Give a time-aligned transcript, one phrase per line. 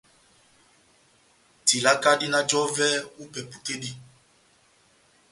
[1.65, 2.87] Tilaka dina jɔvɛ
[3.19, 3.91] ó ipɛpu tɛ́ dí.